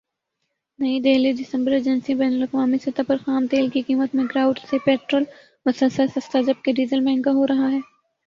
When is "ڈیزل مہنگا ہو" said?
6.73-7.47